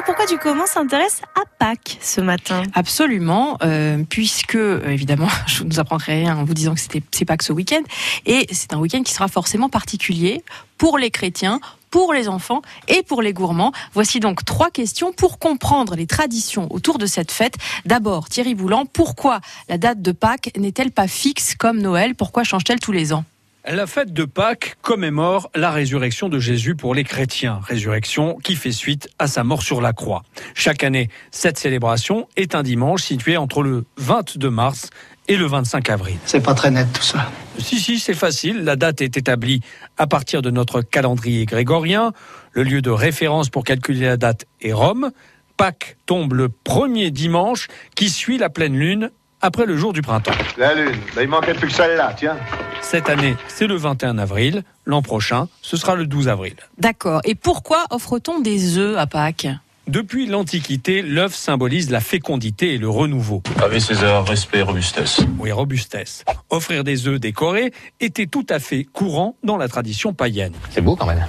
le 0.00 0.06
pourquoi 0.06 0.26
du 0.26 0.38
comment 0.38 0.66
s'intéresse 0.66 1.20
à 1.34 1.42
Pâques 1.58 1.98
ce 2.00 2.20
matin. 2.20 2.62
Absolument, 2.74 3.58
euh, 3.62 4.02
puisque 4.08 4.54
euh, 4.54 4.88
évidemment, 4.88 5.28
je 5.46 5.62
ne 5.62 5.70
vous 5.70 5.80
apprendrai 5.80 6.22
rien 6.22 6.36
en 6.36 6.44
vous 6.44 6.54
disant 6.54 6.74
que 6.74 6.80
c'est 6.80 7.24
Pâques 7.24 7.42
ce 7.42 7.52
week-end, 7.52 7.82
et 8.26 8.46
c'est 8.50 8.72
un 8.72 8.78
week-end 8.78 9.02
qui 9.02 9.12
sera 9.12 9.28
forcément 9.28 9.68
particulier 9.68 10.42
pour 10.78 10.96
les 10.96 11.10
chrétiens, 11.10 11.60
pour 11.90 12.14
les 12.14 12.28
enfants 12.28 12.62
et 12.88 13.02
pour 13.02 13.20
les 13.20 13.32
gourmands. 13.32 13.72
Voici 13.92 14.20
donc 14.20 14.44
trois 14.44 14.70
questions 14.70 15.12
pour 15.12 15.38
comprendre 15.38 15.96
les 15.96 16.06
traditions 16.06 16.68
autour 16.70 16.98
de 16.98 17.06
cette 17.06 17.32
fête. 17.32 17.54
D'abord, 17.84 18.28
Thierry 18.28 18.54
Boulan, 18.54 18.86
pourquoi 18.86 19.40
la 19.68 19.76
date 19.76 20.00
de 20.00 20.12
Pâques 20.12 20.50
n'est-elle 20.56 20.92
pas 20.92 21.08
fixe 21.08 21.54
comme 21.54 21.78
Noël? 21.78 22.14
Pourquoi 22.14 22.44
change-t-elle 22.44 22.80
tous 22.80 22.92
les 22.92 23.12
ans? 23.12 23.24
La 23.74 23.86
fête 23.86 24.12
de 24.12 24.24
Pâques 24.24 24.76
commémore 24.82 25.50
la 25.54 25.70
résurrection 25.70 26.28
de 26.28 26.38
Jésus 26.38 26.74
pour 26.74 26.94
les 26.94 27.04
chrétiens, 27.04 27.60
résurrection 27.62 28.36
qui 28.38 28.56
fait 28.56 28.72
suite 28.72 29.08
à 29.18 29.26
sa 29.26 29.44
mort 29.44 29.62
sur 29.62 29.80
la 29.80 29.92
croix. 29.92 30.22
Chaque 30.54 30.82
année, 30.82 31.08
cette 31.30 31.58
célébration 31.58 32.26
est 32.36 32.54
un 32.54 32.62
dimanche 32.62 33.02
situé 33.02 33.36
entre 33.36 33.62
le 33.62 33.84
22 33.98 34.50
mars 34.50 34.90
et 35.28 35.36
le 35.36 35.46
25 35.46 35.90
avril. 35.90 36.16
C'est 36.24 36.42
pas 36.42 36.54
très 36.54 36.70
net 36.70 36.88
tout 36.92 37.02
ça. 37.02 37.30
Si, 37.58 37.78
si, 37.78 38.00
c'est 38.00 38.14
facile. 38.14 38.64
La 38.64 38.76
date 38.76 39.02
est 39.02 39.16
établie 39.16 39.60
à 39.98 40.06
partir 40.06 40.42
de 40.42 40.50
notre 40.50 40.80
calendrier 40.80 41.44
grégorien. 41.44 42.12
Le 42.52 42.62
lieu 42.62 42.82
de 42.82 42.90
référence 42.90 43.50
pour 43.50 43.64
calculer 43.64 44.06
la 44.06 44.16
date 44.16 44.46
est 44.60 44.72
Rome. 44.72 45.12
Pâques 45.56 45.96
tombe 46.06 46.32
le 46.32 46.48
premier 46.48 47.10
dimanche 47.10 47.68
qui 47.94 48.08
suit 48.08 48.38
la 48.38 48.48
pleine 48.48 48.76
lune 48.76 49.10
après 49.42 49.66
le 49.66 49.76
jour 49.76 49.92
du 49.92 50.02
printemps. 50.02 50.32
La 50.56 50.74
lune, 50.74 50.96
ben, 51.14 51.22
il 51.22 51.28
manquait 51.28 51.54
plus 51.54 51.68
que 51.68 51.74
celle-là, 51.74 52.14
tiens. 52.16 52.36
Cette 52.90 53.08
année, 53.08 53.36
c'est 53.46 53.68
le 53.68 53.76
21 53.76 54.18
avril. 54.18 54.64
L'an 54.84 55.00
prochain, 55.00 55.46
ce 55.62 55.76
sera 55.76 55.94
le 55.94 56.06
12 56.06 56.26
avril. 56.26 56.54
D'accord. 56.76 57.20
Et 57.22 57.36
pourquoi 57.36 57.84
offre-t-on 57.90 58.40
des 58.40 58.78
œufs 58.78 58.98
à 58.98 59.06
Pâques? 59.06 59.46
Depuis 59.86 60.26
l'Antiquité, 60.26 61.00
l'œuf 61.00 61.32
symbolise 61.32 61.92
la 61.92 62.00
fécondité 62.00 62.74
et 62.74 62.78
le 62.78 62.88
renouveau. 62.88 63.44
Avec 63.62 63.80
César, 63.80 64.26
respect, 64.26 64.62
robustesse. 64.62 65.20
Oui, 65.38 65.52
robustesse. 65.52 66.24
Offrir 66.50 66.82
des 66.82 67.06
œufs 67.06 67.20
décorés 67.20 67.72
était 68.00 68.26
tout 68.26 68.46
à 68.48 68.58
fait 68.58 68.82
courant 68.82 69.36
dans 69.44 69.56
la 69.56 69.68
tradition 69.68 70.12
païenne. 70.12 70.54
C'est 70.70 70.80
beau 70.80 70.96
quand 70.96 71.06
même. 71.06 71.24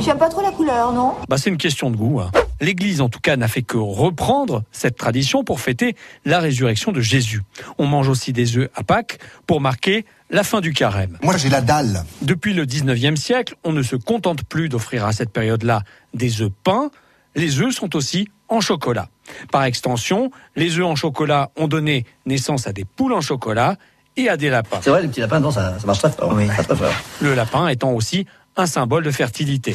J'aime 0.00 0.16
pas 0.16 0.30
trop 0.30 0.40
la 0.40 0.52
couleur, 0.52 0.94
non? 0.94 1.16
Bah, 1.28 1.36
c'est 1.36 1.50
une 1.50 1.58
question 1.58 1.90
de 1.90 1.96
goût. 1.96 2.20
Hein. 2.20 2.30
L'Église, 2.60 3.00
en 3.00 3.08
tout 3.08 3.20
cas, 3.20 3.36
n'a 3.36 3.48
fait 3.48 3.62
que 3.62 3.76
reprendre 3.76 4.62
cette 4.72 4.96
tradition 4.96 5.44
pour 5.44 5.60
fêter 5.60 5.96
la 6.24 6.38
résurrection 6.38 6.92
de 6.92 7.00
Jésus. 7.00 7.42
On 7.78 7.86
mange 7.86 8.08
aussi 8.08 8.32
des 8.32 8.56
œufs 8.56 8.70
à 8.74 8.82
Pâques 8.82 9.18
pour 9.46 9.60
marquer 9.60 10.04
la 10.30 10.44
fin 10.44 10.60
du 10.60 10.72
carême. 10.72 11.18
Moi, 11.22 11.36
j'ai 11.36 11.48
la 11.48 11.60
dalle. 11.60 12.04
Depuis 12.22 12.54
le 12.54 12.66
19e 12.66 13.16
siècle, 13.16 13.56
on 13.64 13.72
ne 13.72 13.82
se 13.82 13.96
contente 13.96 14.44
plus 14.44 14.68
d'offrir 14.68 15.04
à 15.04 15.12
cette 15.12 15.30
période-là 15.30 15.82
des 16.14 16.42
œufs 16.42 16.52
peints, 16.62 16.90
les 17.34 17.60
œufs 17.60 17.74
sont 17.74 17.96
aussi 17.96 18.28
en 18.48 18.60
chocolat. 18.60 19.08
Par 19.50 19.64
extension, 19.64 20.30
les 20.54 20.78
œufs 20.78 20.86
en 20.86 20.96
chocolat 20.96 21.50
ont 21.56 21.68
donné 21.68 22.04
naissance 22.26 22.66
à 22.66 22.72
des 22.72 22.84
poules 22.84 23.12
en 23.12 23.20
chocolat 23.20 23.76
et 24.16 24.28
à 24.28 24.36
des 24.36 24.50
lapins. 24.50 24.78
C'est 24.80 24.90
vrai, 24.90 25.02
les 25.02 25.08
petits 25.08 25.20
lapins, 25.20 25.40
non, 25.40 25.50
ça, 25.50 25.78
ça 25.78 25.86
marche 25.86 25.98
très 25.98 26.10
fort. 26.10 26.32
Oui. 26.34 26.46
Très, 26.46 26.62
très 26.62 26.76
fort. 26.76 26.92
Le 27.20 27.34
lapin 27.34 27.68
étant 27.68 27.92
aussi 27.92 28.26
un 28.56 28.66
symbole 28.66 29.02
de 29.02 29.10
fertilité. 29.10 29.74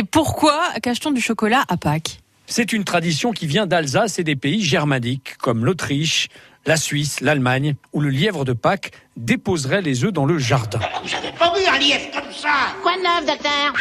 Et 0.00 0.04
pourquoi 0.04 0.58
cache-t-on 0.82 1.10
du 1.10 1.20
chocolat 1.20 1.62
à 1.68 1.76
Pâques? 1.76 2.22
C'est 2.46 2.72
une 2.72 2.84
tradition 2.84 3.32
qui 3.32 3.46
vient 3.46 3.66
d'Alsace 3.66 4.18
et 4.18 4.24
des 4.24 4.34
pays 4.34 4.64
germaniques 4.64 5.36
comme 5.36 5.62
l'Autriche, 5.62 6.28
la 6.64 6.78
Suisse, 6.78 7.20
l'Allemagne, 7.20 7.74
où 7.92 8.00
le 8.00 8.08
lièvre 8.08 8.46
de 8.46 8.54
Pâques 8.54 8.92
déposerait 9.18 9.82
les 9.82 10.02
œufs 10.04 10.12
dans 10.14 10.24
le 10.24 10.38
jardin. 10.38 10.80
J'avais 11.04 11.32
pas 11.32 11.52
vu 11.52 11.66
un 11.66 11.78
lièvre 11.78 12.10
comme 12.14 12.32
ça 12.32 12.48
Quoi 12.80 12.96
de 12.96 13.02
neuf, 13.02 13.26
docteur? 13.26 13.74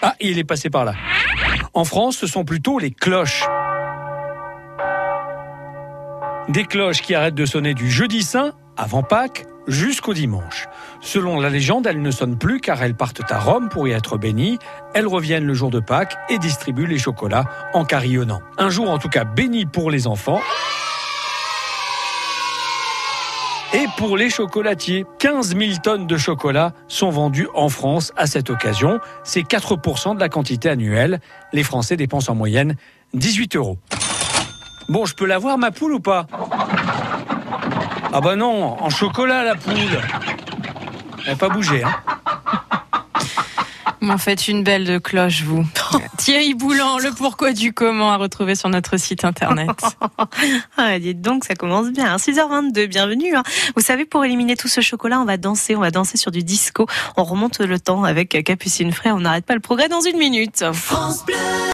Ah, 0.00 0.14
il 0.20 0.38
est 0.38 0.44
passé 0.44 0.70
par 0.70 0.86
là. 0.86 0.94
En 1.74 1.84
France, 1.84 2.16
ce 2.16 2.26
sont 2.26 2.46
plutôt 2.46 2.78
les 2.78 2.92
cloches. 2.92 3.44
Des 6.48 6.64
cloches 6.64 7.02
qui 7.02 7.14
arrêtent 7.14 7.34
de 7.34 7.44
sonner 7.44 7.74
du 7.74 7.90
jeudi 7.90 8.22
saint, 8.22 8.54
avant 8.74 9.02
Pâques, 9.02 9.44
jusqu'au 9.66 10.14
dimanche. 10.14 10.66
Selon 11.10 11.40
la 11.40 11.48
légende, 11.48 11.86
elles 11.86 12.02
ne 12.02 12.10
sonnent 12.10 12.36
plus 12.36 12.60
car 12.60 12.82
elles 12.82 12.94
partent 12.94 13.32
à 13.32 13.38
Rome 13.38 13.70
pour 13.70 13.88
y 13.88 13.92
être 13.92 14.18
bénies. 14.18 14.58
Elles 14.92 15.06
reviennent 15.06 15.46
le 15.46 15.54
jour 15.54 15.70
de 15.70 15.80
Pâques 15.80 16.14
et 16.28 16.36
distribuent 16.36 16.86
les 16.86 16.98
chocolats 16.98 17.46
en 17.72 17.86
carillonnant. 17.86 18.42
Un 18.58 18.68
jour 18.68 18.90
en 18.90 18.98
tout 18.98 19.08
cas 19.08 19.24
béni 19.24 19.64
pour 19.64 19.90
les 19.90 20.06
enfants. 20.06 20.42
Et 23.72 23.86
pour 23.96 24.18
les 24.18 24.28
chocolatiers, 24.28 25.06
15 25.18 25.56
000 25.56 25.70
tonnes 25.82 26.06
de 26.06 26.18
chocolat 26.18 26.74
sont 26.88 27.08
vendues 27.08 27.48
en 27.54 27.70
France 27.70 28.12
à 28.18 28.26
cette 28.26 28.50
occasion. 28.50 29.00
C'est 29.24 29.48
4% 29.48 30.14
de 30.14 30.20
la 30.20 30.28
quantité 30.28 30.68
annuelle. 30.68 31.20
Les 31.54 31.62
Français 31.62 31.96
dépensent 31.96 32.30
en 32.30 32.34
moyenne 32.34 32.76
18 33.14 33.56
euros. 33.56 33.78
Bon, 34.90 35.06
je 35.06 35.14
peux 35.14 35.24
la 35.24 35.38
voir 35.38 35.56
ma 35.56 35.70
poule 35.70 35.94
ou 35.94 36.00
pas? 36.00 36.26
Ah 38.12 38.20
bah 38.20 38.36
non, 38.36 38.76
en 38.78 38.90
chocolat 38.90 39.42
la 39.42 39.54
poule. 39.54 40.02
Elle 41.20 41.32
n'a 41.32 41.36
pas 41.36 41.48
bougé, 41.48 41.82
hein 41.82 41.94
M'en 44.00 44.16
faites 44.16 44.46
une 44.46 44.62
belle 44.62 44.84
de 44.84 44.98
cloche, 44.98 45.42
vous. 45.42 45.66
Thierry 46.18 46.54
Boulan, 46.54 46.98
le 46.98 47.10
pourquoi 47.10 47.52
du 47.52 47.72
comment 47.72 48.12
à 48.12 48.16
retrouver 48.16 48.54
sur 48.54 48.68
notre 48.68 48.96
site 48.96 49.24
internet. 49.24 49.70
ah, 50.76 50.98
dites 51.00 51.20
donc, 51.20 51.44
ça 51.44 51.56
commence 51.56 51.90
bien. 51.90 52.16
6h22, 52.16 52.86
bienvenue. 52.86 53.34
Hein. 53.34 53.42
Vous 53.74 53.82
savez, 53.82 54.04
pour 54.04 54.24
éliminer 54.24 54.56
tout 54.56 54.68
ce 54.68 54.80
chocolat, 54.80 55.20
on 55.20 55.24
va 55.24 55.36
danser, 55.36 55.74
on 55.74 55.80
va 55.80 55.90
danser 55.90 56.16
sur 56.16 56.30
du 56.30 56.44
disco. 56.44 56.86
On 57.16 57.24
remonte 57.24 57.58
le 57.58 57.80
temps 57.80 58.04
avec 58.04 58.42
Capucine 58.44 58.92
Fray, 58.92 59.12
on 59.12 59.20
n'arrête 59.20 59.44
pas 59.44 59.54
le 59.54 59.60
progrès 59.60 59.88
dans 59.88 60.00
une 60.00 60.16
minute. 60.16 60.64
France 60.72 61.26
Bleu 61.26 61.34